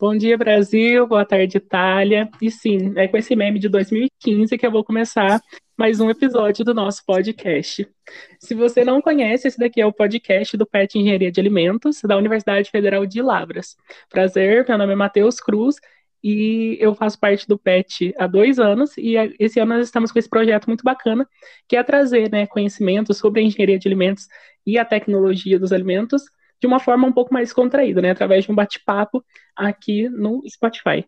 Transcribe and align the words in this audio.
Bom 0.00 0.16
dia, 0.16 0.38
Brasil. 0.38 1.06
Boa 1.06 1.26
tarde, 1.26 1.58
Itália. 1.58 2.30
E 2.40 2.50
sim, 2.50 2.94
é 2.96 3.06
com 3.06 3.18
esse 3.18 3.36
meme 3.36 3.58
de 3.58 3.68
2015 3.68 4.56
que 4.56 4.66
eu 4.66 4.70
vou 4.70 4.82
começar 4.82 5.38
mais 5.76 6.00
um 6.00 6.08
episódio 6.08 6.64
do 6.64 6.72
nosso 6.72 7.04
podcast. 7.04 7.86
Se 8.38 8.54
você 8.54 8.82
não 8.82 9.02
conhece, 9.02 9.46
esse 9.46 9.58
daqui 9.58 9.78
é 9.78 9.84
o 9.84 9.92
podcast 9.92 10.56
do 10.56 10.64
PET 10.64 10.98
Engenharia 10.98 11.30
de 11.30 11.38
Alimentos, 11.38 12.00
da 12.02 12.16
Universidade 12.16 12.70
Federal 12.70 13.04
de 13.04 13.20
Lavras. 13.20 13.76
Prazer, 14.08 14.64
meu 14.66 14.78
nome 14.78 14.94
é 14.94 14.96
Matheus 14.96 15.38
Cruz 15.38 15.76
e 16.24 16.78
eu 16.80 16.94
faço 16.94 17.20
parte 17.20 17.46
do 17.46 17.58
PET 17.58 18.14
há 18.18 18.26
dois 18.26 18.58
anos, 18.58 18.96
e 18.96 19.16
esse 19.38 19.60
ano 19.60 19.74
nós 19.74 19.84
estamos 19.84 20.10
com 20.10 20.18
esse 20.18 20.30
projeto 20.30 20.66
muito 20.66 20.82
bacana, 20.82 21.28
que 21.68 21.76
é 21.76 21.82
trazer 21.82 22.30
né, 22.30 22.46
conhecimento 22.46 23.12
sobre 23.12 23.42
a 23.42 23.44
engenharia 23.44 23.78
de 23.78 23.86
alimentos 23.86 24.28
e 24.66 24.78
a 24.78 24.84
tecnologia 24.84 25.58
dos 25.58 25.74
alimentos 25.74 26.22
de 26.60 26.66
uma 26.66 26.78
forma 26.78 27.06
um 27.06 27.12
pouco 27.12 27.32
mais 27.32 27.52
contraída, 27.52 28.02
né? 28.02 28.10
Através 28.10 28.44
de 28.44 28.52
um 28.52 28.54
bate-papo 28.54 29.24
aqui 29.56 30.08
no 30.08 30.42
Spotify. 30.48 31.04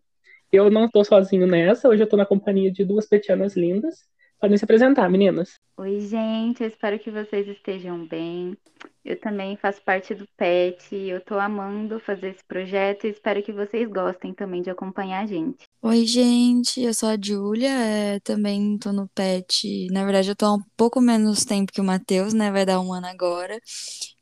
Eu 0.51 0.71
não 0.71 0.87
estou 0.87 1.05
sozinho 1.05 1.47
nessa, 1.47 1.89
hoje 1.89 2.03
eu 2.03 2.05
estou 2.05 2.19
na 2.19 2.27
companhia 2.27 2.71
de 2.71 2.85
duas 2.85 3.07
petianas 3.07 3.57
lindas. 3.57 4.01
Podem 4.41 4.57
se 4.57 4.65
apresentar, 4.65 5.09
meninas. 5.09 5.59
Oi, 5.77 6.01
gente, 6.01 6.63
eu 6.63 6.69
espero 6.69 6.99
que 6.99 7.11
vocês 7.11 7.49
estejam 7.49 8.07
bem. 8.07 8.57
Eu 9.05 9.19
também 9.19 9.57
faço 9.57 9.83
parte 9.83 10.15
do 10.15 10.29
PET, 10.37 10.95
eu 10.95 11.21
tô 11.21 11.35
amando 11.39 11.99
fazer 11.99 12.29
esse 12.29 12.45
projeto 12.45 13.05
e 13.05 13.11
espero 13.11 13.43
que 13.43 13.53
vocês 13.53 13.89
gostem 13.89 14.33
também 14.33 14.63
de 14.63 14.71
acompanhar 14.71 15.25
a 15.25 15.27
gente. 15.27 15.65
Oi, 15.83 16.07
gente, 16.07 16.81
eu 16.81 16.95
sou 16.95 17.09
a 17.09 17.17
Júlia, 17.21 17.71
é, 17.71 18.21
também 18.21 18.79
tô 18.79 18.93
no 18.93 19.09
PET. 19.09 19.89
Na 19.91 20.05
verdade, 20.05 20.31
eu 20.31 20.37
tô 20.37 20.47
há 20.47 20.55
um 20.55 20.63
pouco 20.77 21.01
menos 21.01 21.45
tempo 21.45 21.73
que 21.73 21.81
o 21.81 21.85
Matheus, 21.85 22.33
né? 22.33 22.53
Vai 22.53 22.65
dar 22.65 22.81
um 22.81 22.93
ano 22.93 23.07
agora. 23.07 23.59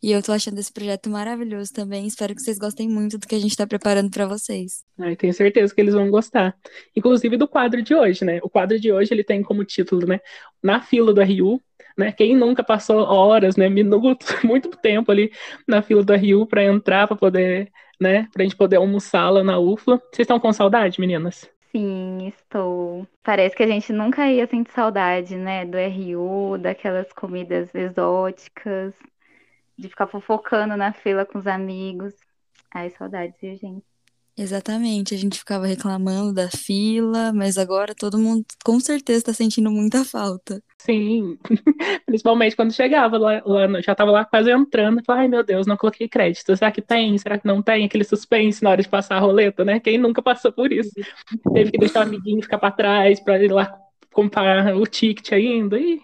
E 0.02 0.10
eu 0.10 0.23
tô 0.23 0.32
achando 0.32 0.59
esse 0.59 0.73
projeto 0.73 1.10
maravilhoso 1.10 1.70
também. 1.74 2.06
Espero 2.06 2.34
que 2.34 2.40
vocês 2.40 2.59
gostem 2.59 2.88
muito 2.88 3.18
do 3.18 3.26
que 3.26 3.34
a 3.34 3.38
gente 3.38 3.54
tá 3.54 3.66
preparando 3.66 4.10
para 4.10 4.26
vocês. 4.26 4.82
Ai, 4.98 5.15
tenho 5.15 5.34
certeza 5.34 5.74
que 5.74 5.80
eles 5.80 5.93
vão 5.93 6.10
gostar. 6.10 6.56
Inclusive 6.96 7.37
do 7.37 7.46
quadro 7.46 7.82
de 7.82 7.95
hoje, 7.95 8.24
né? 8.24 8.40
O 8.43 8.48
quadro 8.48 8.80
de 8.80 8.90
hoje 8.90 9.12
ele 9.12 9.23
tem 9.23 9.43
como 9.43 9.62
título, 9.62 10.06
né? 10.06 10.21
Na 10.62 10.80
fila 10.80 11.12
do 11.14 11.22
RU, 11.22 11.60
né? 11.96 12.12
Quem 12.12 12.36
nunca 12.36 12.62
passou 12.64 12.98
horas, 13.02 13.56
né, 13.56 13.68
minutos, 13.68 14.28
muito 14.44 14.70
tempo 14.70 15.10
ali 15.10 15.32
na 15.66 15.82
fila 15.82 16.02
do 16.02 16.14
RU 16.14 16.46
para 16.46 16.64
entrar, 16.64 17.06
para 17.06 17.16
poder, 17.16 17.70
né, 18.00 18.28
para 18.32 18.42
a 18.42 18.44
gente 18.44 18.56
poder 18.56 18.76
almoçar 18.76 19.30
lá 19.30 19.44
na 19.44 19.58
UFLA. 19.58 19.96
Vocês 19.98 20.20
estão 20.24 20.40
com 20.40 20.52
saudade, 20.52 21.00
meninas? 21.00 21.50
Sim, 21.72 22.26
estou. 22.26 23.06
Parece 23.22 23.54
que 23.56 23.62
a 23.62 23.66
gente 23.66 23.92
nunca 23.92 24.26
ia 24.30 24.46
sentir 24.46 24.72
saudade, 24.72 25.36
né, 25.36 25.64
do 25.64 25.78
RU, 25.78 26.58
daquelas 26.58 27.12
comidas 27.12 27.72
exóticas, 27.74 28.94
de 29.78 29.88
ficar 29.88 30.06
fofocando 30.08 30.76
na 30.76 30.92
fila 30.92 31.26
com 31.26 31.38
os 31.38 31.46
amigos. 31.46 32.14
Ai, 32.72 32.90
saudades, 32.90 33.36
viu, 33.40 33.56
gente? 33.56 33.90
Exatamente, 34.36 35.14
a 35.14 35.18
gente 35.18 35.38
ficava 35.38 35.66
reclamando 35.66 36.32
da 36.32 36.48
fila, 36.48 37.32
mas 37.32 37.59
agora 37.59 37.95
todo 37.95 38.18
mundo 38.18 38.45
com 38.64 38.80
certeza 38.80 39.18
está 39.18 39.32
sentindo 39.34 39.70
muita 39.70 40.02
falta. 40.06 40.62
Sim, 40.78 41.37
principalmente 42.06 42.56
quando 42.56 42.72
chegava 42.72 43.18
lá, 43.18 43.42
lá 43.45 43.80
já 43.82 43.92
estava 43.92 44.10
lá 44.10 44.24
quase 44.24 44.50
entrando, 44.50 45.02
falava, 45.04 45.22
ai 45.22 45.28
meu 45.28 45.45
Deus, 45.45 45.66
não 45.66 45.76
coloquei 45.76 46.09
crédito, 46.09 46.56
será 46.56 46.72
que 46.72 46.80
tem? 46.80 47.18
Será 47.18 47.38
que 47.38 47.46
não 47.46 47.62
tem? 47.62 47.84
Aquele 47.84 48.04
suspense 48.04 48.62
na 48.62 48.70
hora 48.70 48.82
de 48.82 48.88
passar 48.88 49.16
a 49.16 49.20
roleta, 49.20 49.64
né? 49.64 49.78
Quem 49.78 49.98
nunca 49.98 50.22
passou 50.22 50.52
por 50.52 50.72
isso? 50.72 50.90
Teve 51.52 51.72
que 51.72 51.78
deixar 51.78 52.00
o 52.00 52.02
amiguinho 52.09 52.42
ficar 52.42 52.59
para 52.59 52.70
trás 52.70 53.20
para 53.20 53.42
ir 53.44 53.52
lá 53.52 53.78
comprar 54.12 54.74
o 54.76 54.87
ticket 54.87 55.32
ainda, 55.32 55.78
e 55.78 56.00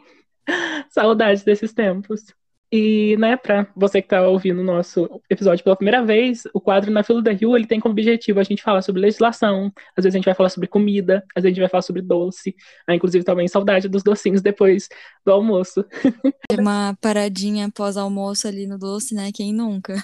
saudades 0.90 1.42
desses 1.42 1.72
tempos. 1.72 2.34
E, 2.70 3.16
né, 3.18 3.36
para 3.36 3.66
você 3.76 4.02
que 4.02 4.06
está 4.06 4.26
ouvindo 4.26 4.60
o 4.60 4.64
nosso 4.64 5.20
episódio 5.30 5.62
pela 5.62 5.76
primeira 5.76 6.04
vez, 6.04 6.42
o 6.52 6.60
quadro 6.60 6.90
Na 6.90 7.04
Fila 7.04 7.22
da 7.22 7.30
Rio, 7.30 7.56
ele 7.56 7.66
tem 7.66 7.78
como 7.78 7.92
objetivo 7.92 8.40
a 8.40 8.42
gente 8.42 8.62
falar 8.62 8.82
sobre 8.82 9.00
legislação, 9.00 9.72
às 9.96 10.04
vezes 10.04 10.14
a 10.14 10.18
gente 10.18 10.24
vai 10.24 10.34
falar 10.34 10.48
sobre 10.48 10.68
comida, 10.68 11.24
às 11.34 11.42
vezes 11.42 11.46
a 11.46 11.48
gente 11.54 11.60
vai 11.60 11.68
falar 11.68 11.82
sobre 11.82 12.02
doce, 12.02 12.56
ah, 12.86 12.94
inclusive 12.94 13.24
também 13.24 13.46
saudade 13.46 13.88
dos 13.88 14.02
docinhos 14.02 14.42
depois 14.42 14.88
do 15.24 15.30
almoço. 15.30 15.84
Uma 16.58 16.96
paradinha 17.00 17.70
pós-almoço 17.70 18.48
ali 18.48 18.66
no 18.66 18.78
doce, 18.78 19.14
né, 19.14 19.30
quem 19.32 19.54
nunca? 19.54 19.94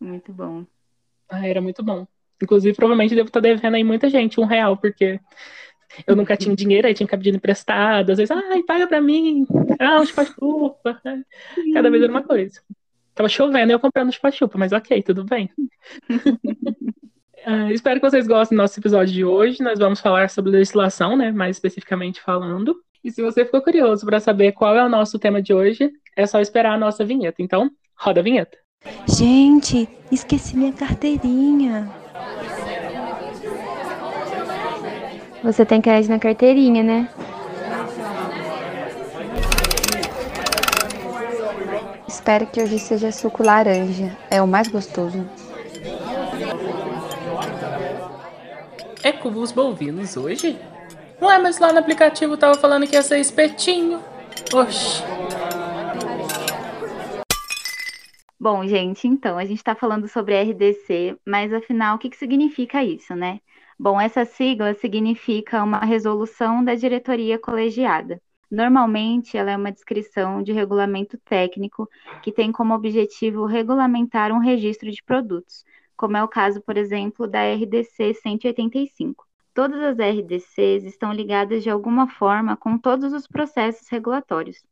Muito 0.00 0.32
bom. 0.32 0.64
Ah, 1.28 1.46
era 1.46 1.60
muito 1.60 1.82
bom. 1.82 2.06
Inclusive, 2.40 2.74
provavelmente 2.74 3.14
devo 3.14 3.28
estar 3.28 3.40
tá 3.40 3.48
devendo 3.48 3.74
aí 3.74 3.84
muita 3.84 4.08
gente 4.08 4.40
um 4.40 4.44
real, 4.44 4.76
porque 4.76 5.20
eu 6.06 6.16
nunca 6.16 6.36
tinha 6.36 6.54
dinheiro, 6.54 6.86
aí 6.86 6.94
tinha 6.94 7.06
que 7.06 7.16
pedir 7.16 7.34
emprestado. 7.34 8.10
Às 8.10 8.18
vezes, 8.18 8.30
ai, 8.30 8.62
paga 8.62 8.86
pra 8.86 9.00
mim. 9.00 9.46
Ah, 9.78 10.00
um 10.00 10.06
chupa-chupa. 10.06 11.00
Cada 11.74 11.90
vez 11.90 12.02
era 12.02 12.12
uma 12.12 12.22
coisa. 12.22 12.60
Tava 13.14 13.28
chovendo 13.28 13.72
eu 13.72 13.80
comprando 13.80 14.12
chupa-chupa, 14.12 14.58
mas 14.58 14.72
ok, 14.72 15.02
tudo 15.02 15.24
bem. 15.24 15.50
uh, 16.10 17.70
espero 17.70 18.00
que 18.00 18.10
vocês 18.10 18.26
gostem 18.26 18.56
do 18.56 18.62
nosso 18.62 18.78
episódio 18.80 19.12
de 19.12 19.24
hoje. 19.24 19.62
Nós 19.62 19.78
vamos 19.78 20.00
falar 20.00 20.30
sobre 20.30 20.52
legislação, 20.52 21.16
né? 21.16 21.30
Mais 21.30 21.56
especificamente 21.56 22.20
falando. 22.20 22.76
E 23.04 23.10
se 23.10 23.20
você 23.20 23.44
ficou 23.44 23.60
curioso 23.60 24.06
para 24.06 24.20
saber 24.20 24.52
qual 24.52 24.76
é 24.76 24.84
o 24.84 24.88
nosso 24.88 25.18
tema 25.18 25.42
de 25.42 25.52
hoje, 25.52 25.90
é 26.16 26.26
só 26.26 26.40
esperar 26.40 26.74
a 26.74 26.78
nossa 26.78 27.04
vinheta. 27.04 27.42
Então, 27.42 27.70
roda 27.96 28.20
a 28.20 28.22
vinheta. 28.22 28.56
Gente, 29.06 29.88
esqueci 30.10 30.56
minha 30.56 30.72
carteirinha. 30.72 32.01
Você 35.42 35.66
tem 35.66 35.80
crédito 35.80 36.10
na 36.10 36.18
carteirinha, 36.18 36.82
né? 36.82 37.08
Espero 42.06 42.46
que 42.46 42.62
hoje 42.62 42.78
seja 42.78 43.10
suco 43.10 43.42
laranja. 43.42 44.16
É 44.30 44.40
o 44.40 44.46
mais 44.46 44.68
gostoso. 44.68 45.28
É 49.02 49.10
cubos 49.10 49.50
bovinos 49.50 50.16
hoje? 50.16 50.56
Não 51.20 51.30
é, 51.30 51.38
mas 51.38 51.58
lá 51.58 51.72
no 51.72 51.78
aplicativo 51.80 52.36
tava 52.36 52.54
falando 52.54 52.86
que 52.86 52.94
ia 52.94 53.02
ser 53.02 53.18
espetinho. 53.18 54.00
Oxi. 54.52 55.02
Bom, 58.42 58.66
gente, 58.66 59.06
então, 59.06 59.38
a 59.38 59.44
gente 59.44 59.58
está 59.58 59.72
falando 59.72 60.08
sobre 60.08 60.34
RDC, 60.34 61.16
mas 61.24 61.52
afinal, 61.52 61.94
o 61.94 61.98
que, 61.98 62.10
que 62.10 62.16
significa 62.16 62.82
isso, 62.82 63.14
né? 63.14 63.38
Bom, 63.78 64.00
essa 64.00 64.24
sigla 64.24 64.74
significa 64.74 65.62
uma 65.62 65.78
resolução 65.78 66.64
da 66.64 66.74
diretoria 66.74 67.38
colegiada. 67.38 68.20
Normalmente, 68.50 69.36
ela 69.36 69.52
é 69.52 69.56
uma 69.56 69.70
descrição 69.70 70.42
de 70.42 70.50
regulamento 70.50 71.16
técnico 71.18 71.88
que 72.20 72.32
tem 72.32 72.50
como 72.50 72.74
objetivo 72.74 73.46
regulamentar 73.46 74.32
um 74.32 74.40
registro 74.40 74.90
de 74.90 75.04
produtos, 75.04 75.64
como 75.96 76.16
é 76.16 76.24
o 76.24 76.28
caso, 76.28 76.60
por 76.62 76.76
exemplo, 76.76 77.28
da 77.28 77.44
RDC 77.44 78.12
185. 78.14 79.24
Todas 79.54 79.80
as 79.80 79.96
RDCs 79.96 80.82
estão 80.82 81.12
ligadas 81.12 81.62
de 81.62 81.70
alguma 81.70 82.08
forma 82.08 82.56
com 82.56 82.76
todos 82.76 83.12
os 83.12 83.28
processos 83.28 83.88
regulatórios, 83.88 84.64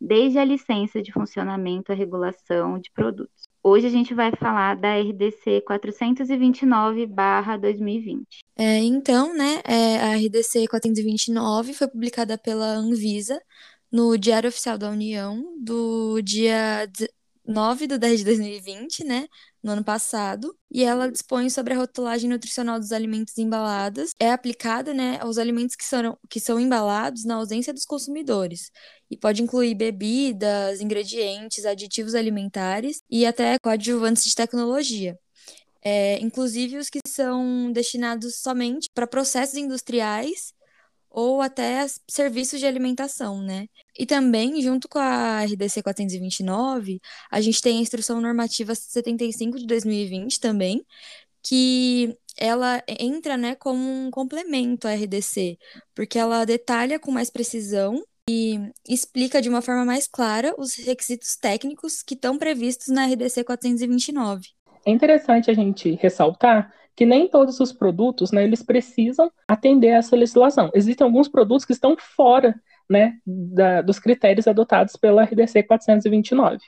desde 0.00 0.38
a 0.38 0.44
licença 0.44 1.02
de 1.02 1.12
funcionamento 1.12 1.92
à 1.92 1.94
regulação 1.94 2.78
de 2.78 2.90
produtos. 2.90 3.44
Hoje 3.62 3.86
a 3.86 3.90
gente 3.90 4.14
vai 4.14 4.32
falar 4.36 4.76
da 4.76 4.96
RDC 4.96 5.62
429/2020. 5.66 8.24
É, 8.56 8.78
então, 8.78 9.36
né, 9.36 9.60
é, 9.64 9.98
a 9.98 10.16
RDC 10.16 10.66
429 10.68 11.74
foi 11.74 11.88
publicada 11.88 12.38
pela 12.38 12.76
Anvisa 12.76 13.38
no 13.90 14.16
Diário 14.16 14.48
Oficial 14.48 14.78
da 14.78 14.88
União 14.88 15.44
do 15.60 16.22
dia 16.22 16.88
9 17.44 17.86
de 17.86 17.98
10 17.98 18.20
de 18.20 18.24
2020, 18.24 19.04
né, 19.04 19.28
no 19.66 19.72
ano 19.72 19.82
passado, 19.82 20.56
e 20.70 20.84
ela 20.84 21.10
dispõe 21.10 21.50
sobre 21.50 21.74
a 21.74 21.76
rotulagem 21.76 22.30
nutricional 22.30 22.78
dos 22.78 22.92
alimentos 22.92 23.36
embalados. 23.36 24.10
É 24.20 24.30
aplicada, 24.30 24.94
né, 24.94 25.18
aos 25.20 25.38
alimentos 25.38 25.74
que 25.74 25.84
são, 25.84 26.16
que 26.30 26.38
são 26.38 26.60
embalados 26.60 27.24
na 27.24 27.34
ausência 27.34 27.74
dos 27.74 27.84
consumidores, 27.84 28.70
e 29.10 29.16
pode 29.16 29.42
incluir 29.42 29.74
bebidas, 29.74 30.80
ingredientes, 30.80 31.66
aditivos 31.66 32.14
alimentares 32.14 33.02
e 33.10 33.26
até 33.26 33.58
coadjuvantes 33.58 34.24
de 34.24 34.36
tecnologia. 34.36 35.18
É, 35.82 36.18
inclusive 36.20 36.78
os 36.78 36.88
que 36.88 37.00
são 37.06 37.72
destinados 37.72 38.36
somente 38.36 38.88
para 38.94 39.06
processos 39.06 39.56
industriais 39.56 40.52
ou 41.16 41.40
até 41.40 41.86
serviços 42.06 42.60
de 42.60 42.66
alimentação, 42.66 43.40
né? 43.40 43.68
E 43.98 44.04
também, 44.04 44.60
junto 44.60 44.86
com 44.86 44.98
a 44.98 45.42
RDC 45.44 45.82
429, 45.82 47.00
a 47.30 47.40
gente 47.40 47.62
tem 47.62 47.78
a 47.78 47.80
Instrução 47.80 48.20
Normativa 48.20 48.74
75 48.74 49.58
de 49.58 49.66
2020 49.66 50.38
também, 50.38 50.84
que 51.42 52.14
ela 52.36 52.82
entra, 52.86 53.38
né, 53.38 53.54
como 53.54 53.80
um 53.80 54.10
complemento 54.10 54.86
à 54.86 54.92
RDC, 54.92 55.56
porque 55.94 56.18
ela 56.18 56.44
detalha 56.44 57.00
com 57.00 57.10
mais 57.10 57.30
precisão 57.30 57.98
e 58.28 58.60
explica 58.86 59.40
de 59.40 59.48
uma 59.48 59.62
forma 59.62 59.86
mais 59.86 60.06
clara 60.06 60.54
os 60.58 60.74
requisitos 60.74 61.34
técnicos 61.36 62.02
que 62.02 62.12
estão 62.12 62.36
previstos 62.36 62.88
na 62.88 63.06
RDC 63.06 63.42
429. 63.42 64.48
É 64.84 64.90
interessante 64.90 65.50
a 65.50 65.54
gente 65.54 65.94
ressaltar 65.94 66.70
que 66.96 67.04
nem 67.04 67.28
todos 67.28 67.60
os 67.60 67.72
produtos, 67.72 68.32
né, 68.32 68.42
eles 68.42 68.62
precisam 68.62 69.30
atender 69.46 69.92
a 69.92 69.98
essa 69.98 70.16
legislação. 70.16 70.70
Existem 70.74 71.04
alguns 71.04 71.28
produtos 71.28 71.66
que 71.66 71.72
estão 71.72 71.94
fora, 71.98 72.58
né, 72.88 73.18
da, 73.26 73.82
dos 73.82 73.98
critérios 73.98 74.48
adotados 74.48 74.96
pela 74.96 75.24
RDC 75.24 75.62
429. 75.64 76.58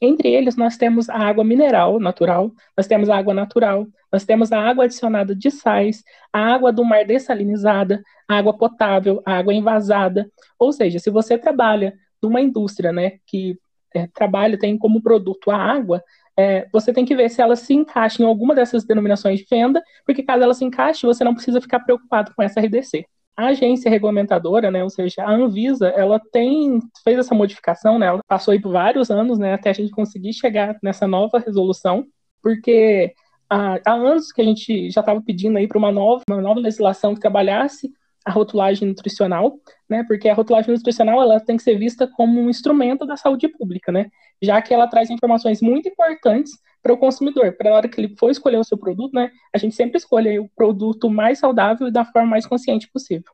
Entre 0.00 0.28
eles, 0.28 0.56
nós 0.56 0.76
temos 0.76 1.08
a 1.08 1.18
água 1.18 1.44
mineral 1.44 2.00
natural, 2.00 2.50
nós 2.76 2.86
temos 2.86 3.08
a 3.08 3.16
água 3.16 3.34
natural, 3.34 3.86
nós 4.10 4.24
temos 4.24 4.52
a 4.52 4.60
água 4.60 4.84
adicionada 4.84 5.34
de 5.34 5.50
sais, 5.50 6.02
a 6.32 6.40
água 6.40 6.72
do 6.72 6.84
mar 6.84 7.04
dessalinizada, 7.04 8.02
a 8.28 8.38
água 8.38 8.56
potável, 8.56 9.22
a 9.24 9.36
água 9.36 9.52
envasada. 9.52 10.30
Ou 10.58 10.72
seja, 10.72 10.98
se 10.98 11.10
você 11.10 11.36
trabalha 11.36 11.94
numa 12.22 12.40
indústria 12.40 12.92
né, 12.92 13.18
que 13.26 13.58
é, 13.94 14.08
trabalha, 14.08 14.58
tem 14.58 14.76
como 14.76 15.02
produto 15.02 15.50
a 15.50 15.56
água, 15.56 16.02
é, 16.36 16.66
você 16.72 16.92
tem 16.92 17.04
que 17.04 17.14
ver 17.14 17.28
se 17.30 17.40
ela 17.40 17.56
se 17.56 17.72
encaixa 17.74 18.22
em 18.22 18.26
alguma 18.26 18.54
dessas 18.54 18.84
denominações 18.84 19.40
de 19.40 19.46
venda, 19.48 19.82
porque 20.04 20.22
caso 20.22 20.42
ela 20.42 20.54
se 20.54 20.64
encaixe, 20.64 21.06
você 21.06 21.22
não 21.22 21.34
precisa 21.34 21.60
ficar 21.60 21.80
preocupado 21.80 22.32
com 22.34 22.42
essa 22.42 22.60
RDC. 22.60 23.06
A 23.36 23.46
agência 23.46 23.90
regulamentadora, 23.90 24.70
né, 24.70 24.82
ou 24.82 24.90
seja, 24.90 25.22
a 25.22 25.30
Anvisa, 25.30 25.88
ela 25.88 26.20
tem 26.32 26.78
fez 27.02 27.18
essa 27.18 27.34
modificação, 27.34 27.98
né, 27.98 28.06
ela 28.06 28.20
passou 28.28 28.52
aí 28.52 28.60
por 28.60 28.72
vários 28.72 29.10
anos, 29.10 29.38
né, 29.38 29.54
até 29.54 29.70
a 29.70 29.72
gente 29.72 29.90
conseguir 29.90 30.32
chegar 30.32 30.76
nessa 30.82 31.06
nova 31.06 31.38
resolução, 31.38 32.06
porque 32.42 33.12
há, 33.50 33.78
há 33.84 33.92
anos 33.92 34.30
que 34.32 34.40
a 34.40 34.44
gente 34.44 34.90
já 34.90 35.00
estava 35.00 35.20
pedindo 35.20 35.58
aí 35.58 35.66
para 35.66 35.78
uma 35.78 35.90
nova, 35.90 36.22
uma 36.28 36.40
nova 36.40 36.60
legislação 36.60 37.14
que 37.14 37.20
trabalhasse 37.20 37.92
a 38.24 38.30
rotulagem 38.30 38.88
nutricional, 38.88 39.58
né? 39.88 40.02
Porque 40.08 40.28
a 40.28 40.34
rotulagem 40.34 40.72
nutricional 40.72 41.20
ela 41.20 41.38
tem 41.40 41.56
que 41.56 41.62
ser 41.62 41.78
vista 41.78 42.06
como 42.06 42.40
um 42.40 42.48
instrumento 42.48 43.06
da 43.06 43.16
saúde 43.16 43.48
pública, 43.48 43.92
né? 43.92 44.06
Já 44.42 44.62
que 44.62 44.72
ela 44.72 44.88
traz 44.88 45.10
informações 45.10 45.60
muito 45.60 45.88
importantes 45.88 46.52
para 46.82 46.92
o 46.92 46.98
consumidor, 46.98 47.52
para 47.52 47.70
a 47.70 47.74
hora 47.74 47.88
que 47.88 48.00
ele 48.00 48.14
for 48.18 48.30
escolher 48.30 48.58
o 48.58 48.64
seu 48.64 48.78
produto, 48.78 49.12
né? 49.14 49.30
A 49.52 49.58
gente 49.58 49.74
sempre 49.74 49.98
escolhe 49.98 50.38
o 50.38 50.48
produto 50.56 51.10
mais 51.10 51.38
saudável 51.38 51.88
e 51.88 51.92
da 51.92 52.04
forma 52.04 52.28
mais 52.28 52.46
consciente 52.46 52.88
possível. 52.90 53.32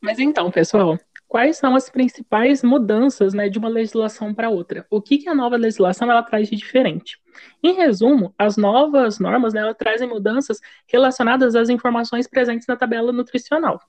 Mas 0.00 0.18
então, 0.18 0.50
pessoal, 0.50 0.98
quais 1.28 1.58
são 1.58 1.74
as 1.74 1.90
principais 1.90 2.62
mudanças 2.62 3.34
né, 3.34 3.48
de 3.48 3.58
uma 3.58 3.68
legislação 3.68 4.34
para 4.34 4.50
outra? 4.50 4.86
O 4.90 5.00
que, 5.00 5.18
que 5.18 5.28
a 5.28 5.34
nova 5.34 5.56
legislação 5.56 6.10
ela 6.10 6.22
traz 6.22 6.48
de 6.48 6.56
diferente? 6.56 7.18
Em 7.62 7.74
resumo, 7.74 8.34
as 8.38 8.56
novas 8.56 9.18
normas 9.18 9.52
né, 9.52 9.72
trazem 9.74 10.08
mudanças 10.08 10.60
relacionadas 10.86 11.54
às 11.54 11.68
informações 11.68 12.28
presentes 12.28 12.66
na 12.66 12.76
tabela 12.76 13.12
nutricional. 13.12 13.80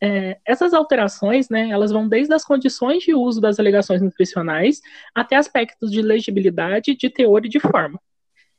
É, 0.00 0.38
essas 0.46 0.74
alterações, 0.74 1.48
né, 1.48 1.70
elas 1.70 1.90
vão 1.90 2.06
desde 2.06 2.34
as 2.34 2.44
condições 2.44 3.02
de 3.02 3.14
uso 3.14 3.40
das 3.40 3.58
alegações 3.58 4.02
nutricionais 4.02 4.80
até 5.14 5.36
aspectos 5.36 5.90
de 5.90 6.02
legibilidade, 6.02 6.94
de 6.94 7.08
teor 7.08 7.44
e 7.46 7.48
de 7.48 7.58
forma. 7.58 7.98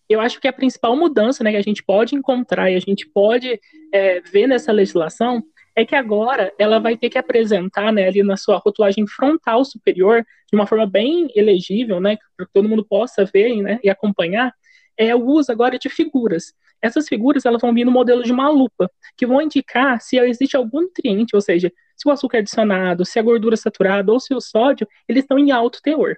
Eu 0.07 0.19
acho 0.19 0.39
que 0.39 0.47
a 0.47 0.53
principal 0.53 0.95
mudança 0.95 1.43
né, 1.43 1.51
que 1.51 1.57
a 1.57 1.63
gente 1.63 1.83
pode 1.83 2.15
encontrar 2.15 2.69
e 2.69 2.75
a 2.75 2.79
gente 2.79 3.07
pode 3.07 3.59
é, 3.91 4.21
ver 4.21 4.47
nessa 4.47 4.71
legislação 4.71 5.43
é 5.75 5.85
que 5.85 5.95
agora 5.95 6.53
ela 6.57 6.79
vai 6.79 6.95
ter 6.95 7.09
que 7.09 7.17
apresentar 7.17 7.91
né, 7.91 8.07
ali 8.07 8.23
na 8.23 8.37
sua 8.37 8.57
rotulagem 8.57 9.05
frontal 9.05 9.65
superior, 9.65 10.25
de 10.49 10.55
uma 10.55 10.65
forma 10.65 10.85
bem 10.85 11.27
elegível, 11.35 11.99
né, 11.99 12.17
para 12.37 12.45
que 12.45 12.53
todo 12.53 12.69
mundo 12.69 12.85
possa 12.85 13.25
ver 13.25 13.61
né, 13.61 13.79
e 13.83 13.89
acompanhar, 13.89 14.53
é 14.97 15.13
o 15.13 15.25
uso 15.25 15.51
agora 15.51 15.77
de 15.77 15.89
figuras. 15.89 16.53
Essas 16.81 17.07
figuras 17.07 17.45
elas 17.45 17.61
vão 17.61 17.73
vir 17.73 17.83
no 17.83 17.91
modelo 17.91 18.23
de 18.23 18.31
uma 18.31 18.49
lupa, 18.49 18.89
que 19.17 19.25
vão 19.25 19.41
indicar 19.41 19.99
se 20.01 20.17
existe 20.17 20.55
algum 20.55 20.81
nutriente, 20.81 21.35
ou 21.35 21.41
seja, 21.41 21.71
se 21.97 22.07
o 22.07 22.11
açúcar 22.11 22.37
adicionado, 22.37 23.05
se 23.05 23.19
a 23.19 23.21
gordura 23.21 23.57
saturada 23.57 24.11
ou 24.11 24.19
se 24.19 24.33
o 24.33 24.39
sódio, 24.39 24.87
eles 25.07 25.23
estão 25.23 25.37
em 25.37 25.51
alto 25.51 25.81
teor. 25.81 26.15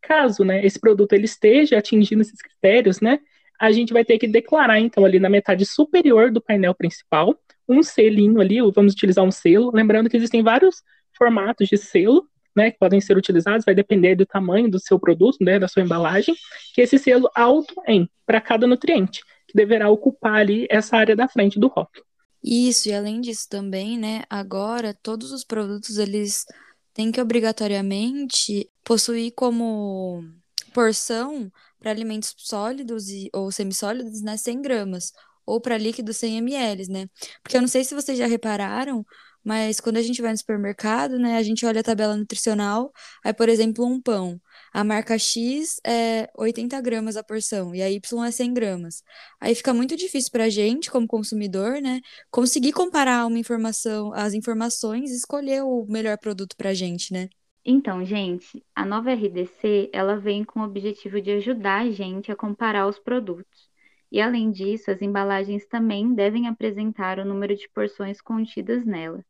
Caso 0.00 0.44
né, 0.44 0.64
esse 0.64 0.78
produto 0.78 1.12
ele 1.12 1.24
esteja 1.24 1.78
atingindo 1.78 2.22
esses 2.22 2.40
critérios, 2.40 3.00
né, 3.00 3.18
a 3.60 3.70
gente 3.72 3.92
vai 3.92 4.04
ter 4.04 4.18
que 4.18 4.26
declarar, 4.26 4.80
então, 4.80 5.04
ali 5.04 5.20
na 5.20 5.28
metade 5.28 5.66
superior 5.66 6.30
do 6.30 6.40
painel 6.40 6.74
principal, 6.74 7.38
um 7.70 7.82
selinho 7.82 8.40
ali, 8.40 8.60
vamos 8.72 8.92
utilizar 8.92 9.24
um 9.24 9.30
selo, 9.30 9.70
lembrando 9.72 10.10
que 10.10 10.16
existem 10.16 10.42
vários 10.42 10.82
formatos 11.16 11.68
de 11.68 11.76
selo, 11.76 12.28
né, 12.56 12.70
que 12.70 12.78
podem 12.78 13.00
ser 13.00 13.16
utilizados, 13.16 13.64
vai 13.64 13.74
depender 13.74 14.16
do 14.16 14.26
tamanho 14.26 14.68
do 14.68 14.80
seu 14.80 14.98
produto, 14.98 15.38
né, 15.40 15.58
da 15.58 15.68
sua 15.68 15.82
embalagem, 15.82 16.34
que 16.74 16.80
esse 16.80 16.98
selo 16.98 17.30
alto 17.34 17.74
em 17.86 18.08
para 18.26 18.40
cada 18.40 18.66
nutriente, 18.66 19.22
que 19.46 19.54
deverá 19.54 19.88
ocupar 19.88 20.40
ali 20.40 20.66
essa 20.68 20.96
área 20.96 21.14
da 21.14 21.28
frente 21.28 21.60
do 21.60 21.68
rótulo. 21.68 22.04
Isso, 22.42 22.88
e 22.88 22.92
além 22.92 23.20
disso 23.20 23.46
também, 23.48 23.98
né, 23.98 24.22
agora 24.28 24.94
todos 25.02 25.30
os 25.30 25.44
produtos 25.44 25.98
eles 25.98 26.44
têm 26.92 27.12
que 27.12 27.20
obrigatoriamente 27.20 28.68
possuir 28.82 29.32
como 29.36 30.24
porção 30.72 31.50
para 31.78 31.90
alimentos 31.90 32.34
sólidos 32.36 33.08
e, 33.08 33.30
ou 33.32 33.50
semissólidos, 33.52 34.22
né, 34.22 34.36
100 34.36 34.62
gramas, 34.62 35.12
ou 35.50 35.60
para 35.60 35.78
líquido 35.78 36.12
100 36.12 36.38
ml, 36.38 36.88
né? 36.88 37.06
Porque 37.42 37.56
eu 37.56 37.60
não 37.60 37.68
sei 37.68 37.84
se 37.84 37.94
vocês 37.94 38.18
já 38.18 38.26
repararam, 38.26 39.04
mas 39.44 39.80
quando 39.80 39.96
a 39.96 40.02
gente 40.02 40.20
vai 40.20 40.32
no 40.32 40.38
supermercado, 40.38 41.18
né, 41.18 41.36
a 41.36 41.42
gente 41.42 41.64
olha 41.64 41.80
a 41.80 41.84
tabela 41.84 42.16
nutricional, 42.16 42.92
aí, 43.24 43.32
por 43.32 43.48
exemplo, 43.48 43.84
um 43.86 44.00
pão. 44.00 44.40
A 44.72 44.84
marca 44.84 45.18
X 45.18 45.80
é 45.84 46.28
80 46.36 46.80
gramas 46.80 47.16
a 47.16 47.24
porção 47.24 47.74
e 47.74 47.82
a 47.82 47.90
Y 47.90 48.24
é 48.24 48.30
100 48.30 48.52
gramas. 48.54 49.02
Aí 49.40 49.54
fica 49.54 49.72
muito 49.74 49.96
difícil 49.96 50.30
para 50.30 50.44
a 50.44 50.50
gente, 50.50 50.90
como 50.90 51.06
consumidor, 51.06 51.80
né, 51.80 52.00
conseguir 52.30 52.72
comparar 52.72 53.26
uma 53.26 53.38
informação, 53.38 54.12
as 54.14 54.34
informações 54.34 55.10
e 55.10 55.16
escolher 55.16 55.62
o 55.62 55.86
melhor 55.88 56.18
produto 56.18 56.54
para 56.56 56.70
a 56.70 56.74
gente, 56.74 57.12
né? 57.12 57.28
Então, 57.64 58.04
gente, 58.04 58.64
a 58.74 58.84
nova 58.86 59.12
RDC, 59.12 59.90
ela 59.92 60.16
vem 60.18 60.44
com 60.44 60.60
o 60.60 60.64
objetivo 60.64 61.20
de 61.20 61.30
ajudar 61.32 61.82
a 61.82 61.90
gente 61.90 62.32
a 62.32 62.36
comparar 62.36 62.86
os 62.86 62.98
produtos. 62.98 63.69
E 64.10 64.20
além 64.20 64.50
disso, 64.50 64.90
as 64.90 65.00
embalagens 65.02 65.66
também 65.66 66.14
devem 66.14 66.48
apresentar 66.48 67.18
o 67.18 67.24
número 67.24 67.54
de 67.54 67.68
porções 67.68 68.20
contidas 68.20 68.84
nela. 68.84 69.24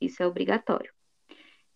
Isso 0.00 0.22
é 0.22 0.26
obrigatório. 0.26 0.92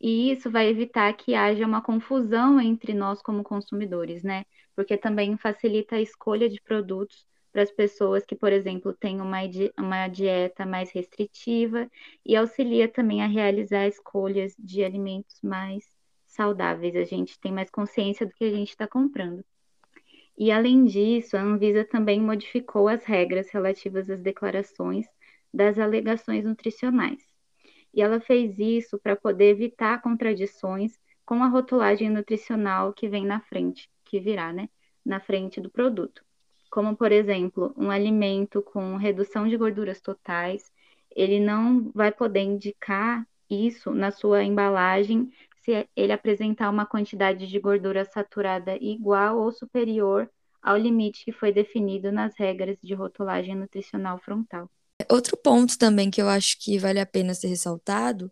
E 0.01 0.33
isso 0.33 0.51
vai 0.51 0.69
evitar 0.69 1.13
que 1.15 1.35
haja 1.35 1.67
uma 1.67 1.83
confusão 1.83 2.61
entre 2.61 2.95
nós 2.95 3.23
como 3.23 3.45
consumidores, 3.45 4.23
né? 4.23 4.45
Porque 4.75 4.97
também 4.97 5.37
facilita 5.37 5.97
a 5.97 6.01
escolha 6.01 6.49
de 6.49 6.61
produtos 6.63 7.27
para 7.53 7.63
as 7.63 7.71
pessoas 7.71 8.25
que, 8.25 8.35
por 8.35 8.53
exemplo, 8.53 8.95
têm 8.95 9.21
uma, 9.21 9.39
uma 9.79 10.09
dieta 10.09 10.65
mais 10.65 10.91
restritiva 10.93 11.91
e 12.25 12.37
auxilia 12.37 12.89
também 12.89 13.23
a 13.23 13.27
realizar 13.27 13.87
escolhas 13.87 14.55
de 14.59 14.83
alimentos 14.85 15.41
mais 15.43 15.85
saudáveis. 16.27 16.97
A 16.97 17.05
gente 17.05 17.39
tem 17.39 17.53
mais 17.53 17.71
consciência 17.71 18.27
do 18.27 18.33
que 18.35 18.45
a 18.45 18.51
gente 18.51 18.71
está 18.71 18.87
comprando. 18.89 19.45
E, 20.41 20.51
além 20.51 20.87
disso, 20.87 21.37
a 21.37 21.43
Anvisa 21.43 21.85
também 21.85 22.19
modificou 22.19 22.89
as 22.89 23.05
regras 23.05 23.51
relativas 23.51 24.09
às 24.09 24.23
declarações 24.23 25.07
das 25.53 25.79
alegações 25.79 26.47
nutricionais. 26.47 27.23
E 27.93 28.01
ela 28.01 28.19
fez 28.21 28.59
isso 28.59 28.99
para 28.99 29.15
poder 29.15 29.51
evitar 29.51 30.01
contradições 30.01 30.99
com 31.27 31.43
a 31.43 31.47
rotulagem 31.47 32.09
nutricional 32.09 32.95
que 32.95 33.07
vem 33.07 33.27
na 33.27 33.41
frente, 33.41 33.91
que 34.03 34.19
virá, 34.19 34.51
né, 34.51 34.71
na 35.05 35.21
frente 35.21 35.61
do 35.61 35.69
produto. 35.69 36.25
Como, 36.71 36.97
por 36.97 37.13
exemplo, 37.13 37.75
um 37.77 37.91
alimento 37.91 38.63
com 38.63 38.97
redução 38.97 39.47
de 39.47 39.59
gorduras 39.59 40.01
totais, 40.01 40.73
ele 41.15 41.39
não 41.39 41.93
vai 41.95 42.11
poder 42.11 42.41
indicar 42.41 43.27
isso 43.51 43.91
na 43.91 44.11
sua 44.11 44.43
embalagem 44.43 45.31
se 45.61 45.87
ele 45.95 46.13
apresentar 46.13 46.71
uma 46.71 46.87
quantidade 46.87 47.47
de 47.47 47.59
gordura 47.59 48.05
saturada 48.05 48.77
igual 48.81 49.39
ou 49.39 49.53
superior 49.53 50.29
ao 50.63 50.77
limite 50.77 51.25
que 51.25 51.33
foi 51.33 51.53
definido 51.53 52.13
nas 52.13 52.35
regras 52.37 52.79
de 52.83 52.95
rotulagem 52.95 53.55
nutricional 53.55 54.19
frontal. 54.19 54.71
Outro 55.09 55.37
ponto 55.37 55.79
também 55.79 56.11
que 56.11 56.21
eu 56.21 56.29
acho 56.29 56.59
que 56.59 56.79
vale 56.79 57.01
a 57.01 57.07
pena 57.07 57.35
ser 57.35 57.49
ressaltado 57.49 58.31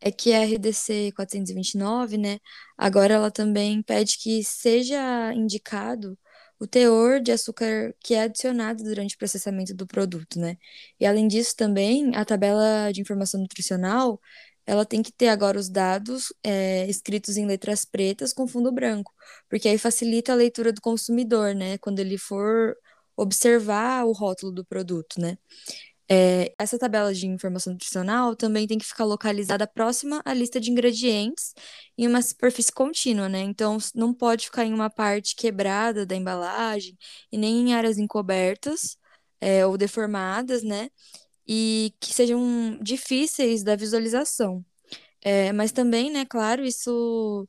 é 0.00 0.10
que 0.10 0.32
a 0.32 0.44
RDC 0.44 1.12
429, 1.16 2.16
né, 2.18 2.38
agora 2.76 3.14
ela 3.14 3.30
também 3.30 3.82
pede 3.82 4.18
que 4.18 4.44
seja 4.44 5.32
indicado 5.34 6.16
o 6.58 6.66
teor 6.66 7.20
de 7.20 7.32
açúcar 7.32 7.94
que 8.00 8.14
é 8.14 8.22
adicionado 8.22 8.82
durante 8.82 9.14
o 9.14 9.18
processamento 9.18 9.74
do 9.74 9.86
produto, 9.86 10.38
né? 10.38 10.56
E 10.98 11.04
além 11.04 11.28
disso 11.28 11.54
também, 11.54 12.16
a 12.16 12.24
tabela 12.24 12.90
de 12.92 13.00
informação 13.00 13.40
nutricional, 13.40 14.20
ela 14.66 14.84
tem 14.84 15.02
que 15.02 15.12
ter 15.12 15.28
agora 15.28 15.58
os 15.58 15.68
dados 15.68 16.32
é, 16.44 16.86
escritos 16.88 17.36
em 17.36 17.46
letras 17.46 17.84
pretas 17.84 18.32
com 18.32 18.46
fundo 18.48 18.72
branco, 18.72 19.12
porque 19.48 19.68
aí 19.68 19.78
facilita 19.78 20.32
a 20.32 20.34
leitura 20.36 20.72
do 20.72 20.80
consumidor, 20.80 21.54
né? 21.54 21.78
Quando 21.78 22.00
ele 22.00 22.18
for 22.18 22.76
observar 23.16 24.04
o 24.06 24.12
rótulo 24.12 24.52
do 24.52 24.64
produto, 24.64 25.20
né? 25.20 25.38
É, 26.08 26.54
essa 26.58 26.78
tabela 26.78 27.12
de 27.12 27.26
informação 27.26 27.72
nutricional 27.72 28.36
também 28.36 28.66
tem 28.66 28.78
que 28.78 28.84
ficar 28.86 29.04
localizada 29.04 29.66
próxima 29.66 30.22
à 30.24 30.32
lista 30.32 30.60
de 30.60 30.70
ingredientes 30.70 31.52
em 31.98 32.06
uma 32.06 32.22
superfície 32.22 32.72
contínua, 32.72 33.28
né? 33.28 33.40
Então, 33.40 33.78
não 33.94 34.14
pode 34.14 34.46
ficar 34.46 34.64
em 34.64 34.72
uma 34.72 34.88
parte 34.88 35.34
quebrada 35.34 36.06
da 36.06 36.14
embalagem 36.14 36.96
e 37.32 37.36
nem 37.38 37.70
em 37.70 37.74
áreas 37.74 37.98
encobertas 37.98 38.96
é, 39.40 39.66
ou 39.66 39.76
deformadas, 39.76 40.62
né? 40.62 40.90
E 41.46 41.92
que 42.00 42.12
sejam 42.14 42.78
difíceis 42.82 43.62
da 43.62 43.76
visualização. 43.76 44.64
É, 45.22 45.52
mas 45.52 45.72
também, 45.72 46.10
né, 46.10 46.24
claro, 46.24 46.64
isso 46.64 47.48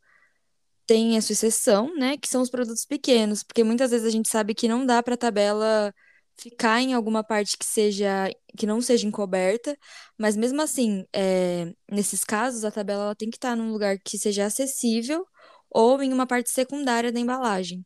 tem 0.86 1.18
a 1.18 1.22
sua 1.22 1.34
exceção, 1.34 1.94
né, 1.96 2.18
que 2.18 2.27
são 2.30 2.42
os 2.42 2.50
produtos 2.50 2.86
pequenos, 2.86 3.44
porque 3.44 3.63
muitas 3.63 3.92
vezes 3.92 4.08
a 4.08 4.10
gente 4.12 4.30
sabe 4.30 4.56
que 4.56 4.68
não 4.68 4.86
dá 4.86 5.04
para 5.04 5.16
a 5.16 5.18
tabela 5.18 5.94
ficar 6.39 6.82
em 6.82 6.94
alguma 6.94 7.24
parte 7.24 7.58
que 7.58 7.66
seja 7.66 8.30
que 8.58 8.66
não 8.66 8.82
seja 8.82 9.08
encoberta, 9.08 9.77
mas 10.18 10.36
mesmo 10.38 10.62
assim, 10.62 11.06
é, 11.13 11.74
nesses 11.92 12.24
casos, 12.24 12.63
a 12.63 12.72
tabela 12.72 13.06
ela 13.06 13.16
tem 13.16 13.30
que 13.30 13.38
estar 13.38 13.56
num 13.56 13.72
lugar 13.72 13.98
que 14.00 14.18
seja 14.18 14.46
acessível 14.46 15.25
ou 15.70 16.01
em 16.01 16.13
uma 16.13 16.27
parte 16.27 16.50
secundária 16.50 17.12
da 17.12 17.20
embalagem. 17.20 17.86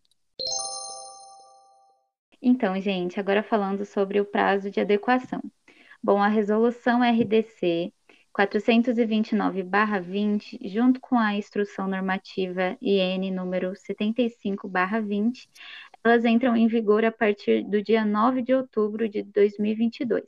Então, 2.41 2.79
gente, 2.81 3.19
agora 3.19 3.43
falando 3.43 3.85
sobre 3.85 4.19
o 4.19 4.25
prazo 4.25 4.71
de 4.71 4.79
adequação. 4.79 5.41
Bom, 6.03 6.21
a 6.21 6.27
resolução 6.27 7.01
RDC 7.03 7.93
429/20, 8.33 10.57
junto 10.67 10.99
com 10.99 11.15
a 11.17 11.35
instrução 11.35 11.87
normativa 11.87 12.75
IN 12.81 13.29
número 13.31 13.75
75/20, 13.75 15.47
elas 16.03 16.25
entram 16.25 16.55
em 16.55 16.67
vigor 16.67 17.05
a 17.05 17.11
partir 17.11 17.63
do 17.63 17.83
dia 17.83 18.03
9 18.03 18.41
de 18.41 18.51
outubro 18.53 19.07
de 19.07 19.21
2022. 19.21 20.23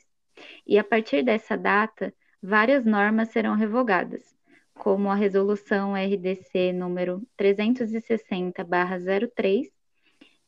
E 0.68 0.78
a 0.78 0.84
partir 0.84 1.24
dessa 1.24 1.58
data, 1.58 2.14
várias 2.42 2.86
normas 2.86 3.30
serão 3.30 3.56
revogadas, 3.56 4.36
como 4.76 5.10
a 5.10 5.16
resolução 5.16 5.96
RDC 5.96 6.72
número 6.72 7.28
360/03, 7.36 9.72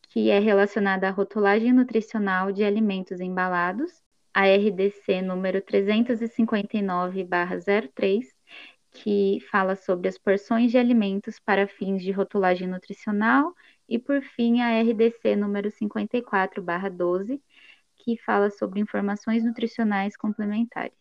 que 0.10 0.30
é 0.30 0.38
relacionada 0.38 1.08
à 1.08 1.12
rotulagem 1.12 1.74
nutricional 1.74 2.52
de 2.52 2.64
alimentos 2.64 3.20
embalados, 3.20 4.05
a 4.36 4.44
RDC 4.44 5.22
número 5.22 5.62
359/03, 5.62 8.28
que 8.92 9.40
fala 9.50 9.78
sobre 9.78 10.10
as 10.10 10.18
porções 10.18 10.72
de 10.72 10.78
alimentos 10.78 11.40
para 11.40 11.70
fins 11.70 12.04
de 12.04 12.12
rotulagem 12.12 12.68
nutricional, 12.68 13.56
e 13.88 13.98
por 13.98 14.22
fim 14.22 14.60
a 14.60 14.78
RDC 14.82 15.38
número 15.38 15.72
54/12, 15.72 17.42
que 17.96 18.18
fala 18.18 18.52
sobre 18.52 18.82
informações 18.82 19.46
nutricionais 19.46 20.18
complementares. 20.18 20.92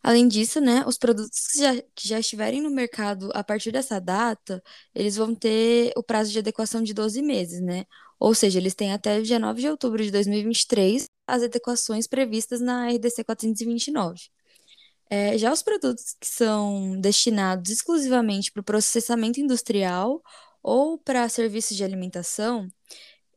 Além 0.00 0.28
disso, 0.28 0.60
né, 0.60 0.84
os 0.86 0.96
produtos 0.98 1.48
que 1.48 1.58
já, 1.58 1.74
que 1.94 2.08
já 2.08 2.20
estiverem 2.20 2.60
no 2.60 2.70
mercado 2.70 3.30
a 3.34 3.42
partir 3.42 3.72
dessa 3.72 4.00
data, 4.00 4.62
eles 4.94 5.16
vão 5.16 5.34
ter 5.34 5.92
o 5.96 6.02
prazo 6.02 6.30
de 6.30 6.38
adequação 6.38 6.80
de 6.82 6.94
12 6.94 7.22
meses, 7.22 7.60
né? 7.60 7.86
Ou 8.18 8.34
seja, 8.34 8.58
eles 8.58 8.74
têm 8.74 8.92
até 8.92 9.18
o 9.18 9.22
dia 9.22 9.38
9 9.38 9.60
de 9.60 9.68
outubro 9.68 10.02
de 10.02 10.10
2023 10.12 11.11
as 11.26 11.42
adequações 11.42 12.06
previstas 12.06 12.60
na 12.60 12.88
RDC 12.88 13.24
429. 13.24 14.20
É, 15.10 15.36
já 15.36 15.52
os 15.52 15.62
produtos 15.62 16.16
que 16.18 16.26
são 16.26 16.98
destinados 17.00 17.70
exclusivamente 17.70 18.50
para 18.50 18.60
o 18.60 18.64
processamento 18.64 19.40
industrial 19.40 20.22
ou 20.62 20.98
para 20.98 21.28
serviços 21.28 21.76
de 21.76 21.84
alimentação, 21.84 22.66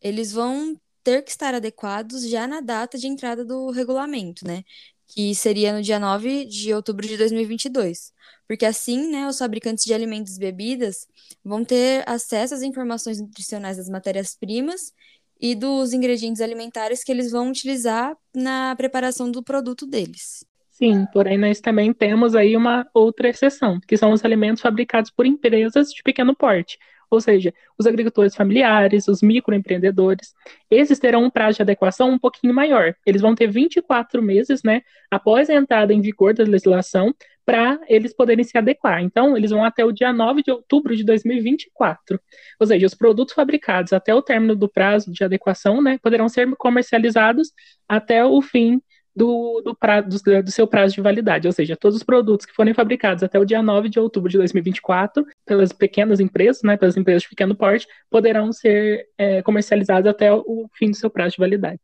eles 0.01 0.31
vão 0.31 0.79
ter 1.03 1.21
que 1.23 1.31
estar 1.31 1.53
adequados 1.53 2.27
já 2.29 2.47
na 2.47 2.61
data 2.61 2.97
de 2.97 3.07
entrada 3.07 3.43
do 3.45 3.69
regulamento, 3.71 4.45
né? 4.45 4.63
que 5.07 5.35
seria 5.35 5.73
no 5.73 5.81
dia 5.81 5.99
9 5.99 6.45
de 6.45 6.73
outubro 6.73 7.07
de 7.07 7.17
2022. 7.17 8.13
Porque 8.47 8.65
assim, 8.65 9.09
né, 9.11 9.27
os 9.27 9.37
fabricantes 9.37 9.83
de 9.85 9.93
alimentos 9.93 10.35
e 10.37 10.39
bebidas 10.39 11.07
vão 11.43 11.63
ter 11.63 12.07
acesso 12.07 12.53
às 12.53 12.61
informações 12.61 13.19
nutricionais 13.19 13.77
das 13.77 13.89
matérias-primas 13.89 14.93
e 15.39 15.55
dos 15.55 15.93
ingredientes 15.93 16.41
alimentares 16.41 17.03
que 17.03 17.11
eles 17.11 17.31
vão 17.31 17.49
utilizar 17.49 18.15
na 18.33 18.75
preparação 18.75 19.29
do 19.29 19.43
produto 19.43 19.85
deles. 19.85 20.45
Sim, 20.69 21.05
porém 21.13 21.37
nós 21.37 21.61
também 21.61 21.93
temos 21.93 22.35
aí 22.35 22.57
uma 22.57 22.85
outra 22.93 23.29
exceção, 23.29 23.79
que 23.87 23.95
são 23.95 24.11
os 24.11 24.25
alimentos 24.25 24.61
fabricados 24.61 25.09
por 25.09 25.25
empresas 25.25 25.87
de 25.89 26.03
pequeno 26.03 26.35
porte, 26.35 26.77
ou 27.09 27.21
seja, 27.21 27.53
os 27.77 27.85
agricultores 27.85 28.35
familiares, 28.35 29.07
os 29.07 29.21
microempreendedores, 29.21 30.33
esses 30.69 30.99
terão 30.99 31.23
um 31.23 31.29
prazo 31.29 31.57
de 31.57 31.61
adequação 31.61 32.09
um 32.09 32.19
pouquinho 32.19 32.53
maior. 32.53 32.93
Eles 33.05 33.21
vão 33.21 33.33
ter 33.33 33.47
24 33.47 34.21
meses, 34.21 34.63
né, 34.63 34.81
após 35.09 35.49
a 35.49 35.53
entrada 35.53 35.93
em 35.93 36.01
vigor 36.01 36.33
da 36.33 36.43
legislação, 36.43 37.13
para 37.45 37.79
eles 37.87 38.13
poderem 38.13 38.43
se 38.43 38.57
adequar. 38.57 39.01
Então, 39.01 39.37
eles 39.37 39.51
vão 39.51 39.63
até 39.63 39.85
o 39.85 39.91
dia 39.91 40.11
9 40.11 40.41
de 40.41 40.51
outubro 40.51 40.95
de 40.95 41.03
2024. 41.03 42.19
Ou 42.59 42.67
seja, 42.67 42.85
os 42.87 42.95
produtos 42.95 43.33
fabricados 43.33 43.93
até 43.93 44.13
o 44.13 44.21
término 44.21 44.55
do 44.55 44.67
prazo 44.67 45.11
de 45.11 45.23
adequação, 45.23 45.81
né, 45.81 45.97
poderão 46.01 46.27
ser 46.27 46.49
comercializados 46.55 47.51
até 47.87 48.25
o 48.25 48.41
fim 48.41 48.81
do, 49.15 49.61
do, 49.61 49.75
pra, 49.75 50.01
do, 50.01 50.17
do, 50.43 50.51
seu 50.51 50.67
prazo 50.67 50.95
de 50.95 51.01
validade, 51.01 51.47
ou 51.47 51.53
seja, 51.53 51.77
todos 51.77 51.95
os 51.95 52.03
produtos 52.03 52.45
que 52.45 52.53
forem 52.53 52.73
fabricados 52.73 53.23
até 53.23 53.39
o 53.39 53.45
dia 53.45 53.63
9 53.63 53.87
de 53.87 53.97
outubro 53.97 54.29
de 54.29 54.37
2024 54.37 55.25
pelas 55.45 55.71
pequenas 55.71 56.19
empresas, 56.19 56.61
né, 56.63 56.75
pelas 56.75 56.97
empresas 56.97 57.23
de 57.23 57.29
pequeno 57.29 57.55
porte, 57.55 57.87
poderão 58.09 58.51
ser 58.51 59.07
é, 59.17 59.41
comercializados 59.41 60.09
até 60.09 60.33
o 60.33 60.67
fim 60.73 60.91
do 60.91 60.97
seu 60.97 61.09
prazo 61.09 61.35
de 61.35 61.39
validade. 61.39 61.79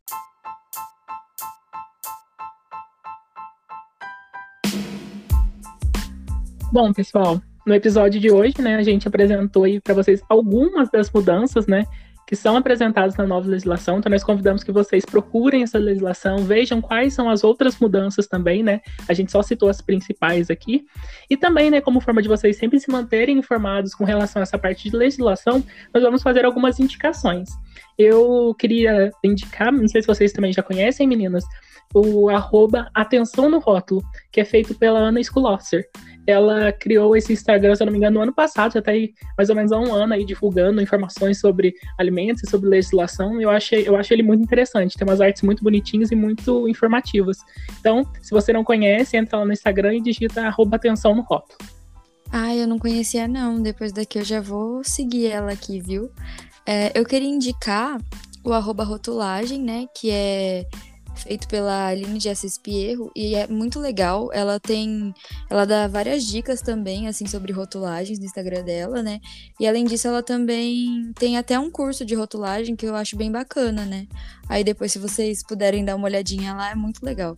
Bom, 6.72 6.94
pessoal, 6.94 7.42
no 7.68 7.76
episódio 7.76 8.18
de 8.18 8.32
hoje, 8.32 8.62
né, 8.62 8.78
a 8.78 8.82
gente 8.82 9.06
apresentou 9.06 9.66
aí 9.66 9.82
para 9.82 9.94
vocês 9.94 10.22
algumas 10.30 10.90
das 10.90 11.12
mudanças, 11.12 11.68
né, 11.68 11.84
que 12.26 12.34
são 12.34 12.56
apresentados 12.56 13.18
na 13.18 13.28
nova 13.28 13.46
legislação. 13.46 14.00
Então, 14.00 14.10
nós 14.10 14.24
convidamos 14.24 14.64
que 14.64 14.72
vocês 14.72 15.04
procurem 15.04 15.64
essa 15.64 15.78
legislação, 15.78 16.38
vejam 16.46 16.80
quais 16.80 17.14
são 17.14 17.30
as 17.30 17.44
outras 17.44 17.78
mudanças 17.78 18.26
também, 18.26 18.64
né? 18.64 18.80
A 19.06 19.14
gente 19.14 19.34
só 19.34 19.44
citou 19.44 19.68
as 19.68 19.82
principais 19.82 20.50
aqui. 20.50 20.86
E 21.30 21.36
também, 21.36 21.70
né, 21.70 21.82
como 21.82 22.00
forma 22.00 22.22
de 22.22 22.30
vocês 22.30 22.56
sempre 22.56 22.80
se 22.80 22.90
manterem 22.90 23.38
informados 23.38 23.94
com 23.94 24.06
relação 24.06 24.42
a 24.42 24.44
essa 24.44 24.58
parte 24.58 24.90
de 24.90 24.96
legislação, 24.96 25.62
nós 25.94 26.02
vamos 26.02 26.24
fazer 26.24 26.46
algumas 26.46 26.80
indicações. 26.80 27.50
Eu 27.98 28.56
queria 28.58 29.12
indicar, 29.26 29.74
não 29.74 29.90
sei 29.90 30.02
se 30.02 30.08
vocês 30.08 30.32
também 30.32 30.54
já 30.54 30.64
conhecem, 30.64 31.06
meninas, 31.06 31.44
o 31.94 32.30
arroba 32.30 32.90
Atenção 32.94 33.50
no 33.50 33.60
Rótulo, 33.60 34.02
que 34.32 34.42
é 34.42 34.46
feito 34.46 34.76
pela 34.76 35.00
Ana 35.00 35.20
Skulosser 35.20 35.88
ela 36.28 36.72
criou 36.72 37.16
esse 37.16 37.34
Instagram, 37.34 37.76
se 37.76 37.82
eu 37.82 37.86
não 37.86 37.92
me 37.92 37.98
engano, 37.98 38.16
no 38.16 38.22
ano 38.22 38.34
passado, 38.34 38.74
já 38.74 38.80
está 38.80 38.92
aí 38.92 39.14
mais 39.38 39.50
ou 39.50 39.56
menos 39.56 39.72
há 39.72 39.80
um 39.80 39.94
ano 39.94 40.14
aí 40.14 40.26
divulgando 40.26 40.82
informações 40.82 41.40
sobre 41.40 41.74
alimentos 41.98 42.44
e 42.44 42.50
sobre 42.50 42.70
legislação. 42.70 43.42
Eu 43.42 43.50
achei, 43.50 43.88
eu 43.88 43.96
achei 43.96 44.16
ele 44.16 44.24
muito 44.24 44.44
interessante. 44.44 44.98
Tem 44.98 45.08
umas 45.08 45.20
artes 45.20 45.42
muito 45.42 45.64
bonitinhas 45.64 46.12
e 46.12 46.16
muito 46.16 46.68
informativas. 46.68 47.38
Então, 47.80 48.06
se 48.22 48.32
você 48.32 48.54
não 48.54 48.64
conhece, 48.64 49.18
entra 49.18 49.40
lá 49.40 49.46
no 49.46 49.54
Instagram 49.54 49.96
e 49.96 50.02
digita 50.02 50.42
arroba 50.42 50.76
atenção 50.76 51.16
no 51.16 51.22
rótulo. 51.22 51.58
Ah, 52.32 52.56
eu 52.56 52.68
não 52.68 52.78
conhecia 52.78 53.28
não. 53.28 53.62
Depois 53.62 53.92
daqui 53.92 54.20
eu 54.20 54.24
já 54.24 54.40
vou 54.40 54.84
seguir 54.84 55.28
ela 55.28 55.52
aqui, 55.52 55.82
viu? 55.82 56.10
É, 56.66 56.98
eu 56.98 57.04
queria 57.04 57.28
indicar 57.28 58.00
o 58.44 58.54
arroba 58.54 58.84
rotulagem, 58.84 59.62
né? 59.62 59.88
Que 59.96 60.12
é 60.12 60.66
feito 61.16 61.48
pela 61.48 61.88
Aline 61.88 62.18
de 62.18 62.30
Assis 62.30 62.58
Pierro 62.58 63.12
e 63.16 63.36
é 63.36 63.48
muito 63.48 63.80
legal. 63.80 64.30
Ela 64.34 64.60
tem, 64.60 65.14
ela 65.50 65.66
dá 65.66 65.88
várias 65.88 66.26
dicas 66.26 66.62
também 66.62 67.08
assim 67.08 67.26
sobre 67.26 67.52
rotulagens 67.52 68.20
no 68.20 68.26
Instagram 68.26 68.64
dela, 68.64 69.02
né? 69.04 69.20
E 69.60 69.68
além 69.68 69.86
disso, 69.86 70.08
ela 70.08 70.24
também 70.24 71.12
tem 71.16 71.38
até 71.38 71.60
um 71.60 71.70
curso 71.70 72.06
de 72.06 72.16
rotulagem 72.16 72.76
que 72.76 72.86
eu 72.86 72.96
acho 72.96 73.16
bem 73.16 73.32
bacana, 73.32 73.86
né? 73.86 74.08
Aí 74.50 74.64
depois 74.64 74.92
se 74.92 75.00
vocês 75.00 75.46
puderem 75.46 75.86
dar 75.86 75.96
uma 75.96 76.06
olhadinha 76.06 76.54
lá, 76.54 76.72
é 76.72 76.76
muito 76.76 77.04
legal. 77.04 77.36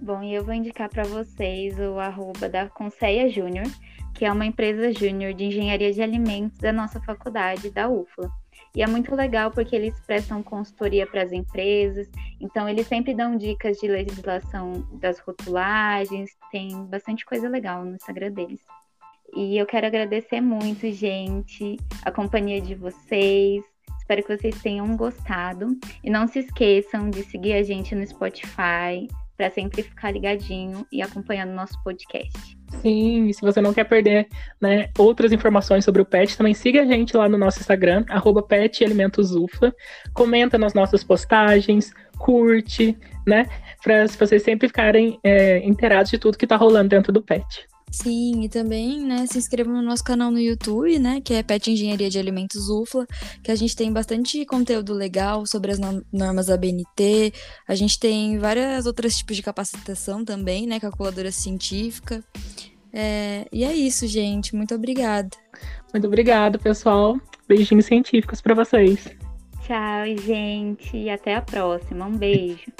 Bom, 0.00 0.22
e 0.22 0.34
eu 0.34 0.44
vou 0.44 0.54
indicar 0.54 0.88
para 0.88 1.04
vocês 1.04 1.78
o 1.78 1.98
arroba 1.98 2.48
da 2.48 2.68
Conceia 2.68 3.28
Júnior, 3.28 3.66
que 4.14 4.24
é 4.24 4.32
uma 4.32 4.46
empresa 4.46 4.92
júnior 4.92 5.34
de 5.34 5.44
engenharia 5.44 5.92
de 5.92 6.02
alimentos 6.02 6.58
da 6.58 6.72
nossa 6.72 7.00
faculdade, 7.00 7.70
da 7.70 7.88
UFLA. 7.88 8.30
E 8.76 8.82
é 8.82 8.86
muito 8.86 9.14
legal 9.14 9.50
porque 9.50 9.74
eles 9.74 9.98
prestam 10.00 10.42
consultoria 10.42 11.06
para 11.06 11.22
as 11.22 11.32
empresas, 11.32 12.10
então 12.38 12.68
eles 12.68 12.86
sempre 12.86 13.14
dão 13.14 13.34
dicas 13.34 13.78
de 13.78 13.88
legislação 13.88 14.86
das 15.00 15.18
rotulagens, 15.18 16.30
tem 16.52 16.84
bastante 16.84 17.24
coisa 17.24 17.48
legal 17.48 17.86
no 17.86 17.96
Instagram 17.96 18.32
deles. 18.32 18.60
E 19.34 19.56
eu 19.56 19.64
quero 19.64 19.86
agradecer 19.86 20.42
muito, 20.42 20.92
gente, 20.92 21.78
a 22.04 22.12
companhia 22.12 22.60
de 22.60 22.74
vocês. 22.74 23.64
Espero 23.98 24.22
que 24.22 24.36
vocês 24.36 24.60
tenham 24.60 24.94
gostado. 24.94 25.68
E 26.04 26.10
não 26.10 26.28
se 26.28 26.40
esqueçam 26.40 27.08
de 27.08 27.24
seguir 27.24 27.54
a 27.54 27.62
gente 27.62 27.94
no 27.94 28.06
Spotify 28.06 29.08
para 29.38 29.50
sempre 29.50 29.82
ficar 29.82 30.10
ligadinho 30.10 30.86
e 30.92 31.00
acompanhando 31.00 31.54
nosso 31.54 31.82
podcast. 31.82 32.55
Sim, 32.68 33.28
e 33.28 33.34
se 33.34 33.40
você 33.40 33.60
não 33.60 33.72
quer 33.72 33.84
perder 33.84 34.28
né, 34.60 34.88
outras 34.98 35.32
informações 35.32 35.84
sobre 35.84 36.02
o 36.02 36.04
PET, 36.04 36.36
também 36.36 36.54
siga 36.54 36.82
a 36.82 36.84
gente 36.84 37.16
lá 37.16 37.28
no 37.28 37.38
nosso 37.38 37.60
Instagram, 37.60 38.04
arroba 38.08 38.44
Comenta 40.12 40.58
nas 40.58 40.74
nossas 40.74 41.04
postagens, 41.04 41.92
curte, 42.18 42.96
né? 43.26 43.46
Para 43.82 44.06
vocês 44.06 44.42
sempre 44.42 44.68
ficarem 44.68 45.18
é, 45.22 45.58
inteirados 45.58 46.10
de 46.10 46.18
tudo 46.18 46.36
que 46.36 46.44
está 46.44 46.56
rolando 46.56 46.88
dentro 46.88 47.12
do 47.12 47.22
PET. 47.22 47.66
Sim, 47.90 48.42
e 48.42 48.48
também, 48.48 49.00
né, 49.00 49.26
se 49.26 49.38
inscrevam 49.38 49.74
no 49.74 49.82
nosso 49.82 50.04
canal 50.04 50.30
no 50.30 50.38
YouTube, 50.38 50.98
né, 50.98 51.20
que 51.20 51.32
é 51.32 51.42
Pet 51.42 51.70
Engenharia 51.70 52.10
de 52.10 52.18
Alimentos 52.18 52.68
UFLA, 52.68 53.06
que 53.42 53.50
a 53.50 53.54
gente 53.54 53.74
tem 53.74 53.92
bastante 53.92 54.44
conteúdo 54.44 54.92
legal 54.92 55.46
sobre 55.46 55.72
as 55.72 55.78
normas 56.12 56.46
da 56.46 56.56
BNT, 56.56 57.32
a 57.66 57.74
gente 57.74 57.98
tem 57.98 58.38
vários 58.38 58.86
outros 58.86 59.16
tipos 59.16 59.36
de 59.36 59.42
capacitação 59.42 60.24
também, 60.24 60.66
né, 60.66 60.80
calculadora 60.80 61.30
científica. 61.30 62.22
É, 62.92 63.46
e 63.52 63.62
é 63.62 63.74
isso, 63.74 64.06
gente. 64.06 64.56
Muito 64.56 64.74
obrigada. 64.74 65.36
Muito 65.92 66.06
obrigada, 66.06 66.58
pessoal. 66.58 67.20
Beijinhos 67.46 67.84
científicos 67.84 68.40
para 68.40 68.54
vocês. 68.54 69.06
Tchau, 69.66 70.16
gente. 70.24 70.96
E 70.96 71.10
até 71.10 71.34
a 71.34 71.42
próxima. 71.42 72.06
Um 72.06 72.16
beijo. 72.16 72.72